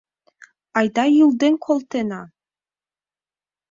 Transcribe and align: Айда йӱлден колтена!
Айда 0.77 1.05
йӱлден 1.15 1.55
колтена! 1.65 2.21